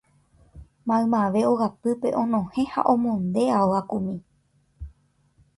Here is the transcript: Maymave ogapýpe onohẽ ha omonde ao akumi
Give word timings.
Maymave 0.87 1.41
ogapýpe 1.51 2.09
onohẽ 2.21 2.63
ha 2.71 2.81
omonde 2.93 3.43
ao 3.57 3.69
akumi 3.79 4.15